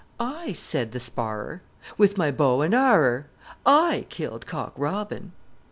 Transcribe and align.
'I,' 0.19 0.53
said 0.53 0.93
the 0.93 0.99
sparrer, 0.99 1.61
'With 1.95 2.17
my 2.17 2.31
bow 2.31 2.61
and 2.63 2.73
arrer, 2.73 3.25
I 3.67 4.07
killed 4.09 4.47
Cock 4.47 4.73
Robin!'" 4.75 5.31